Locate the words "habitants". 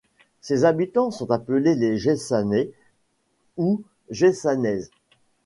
0.65-1.11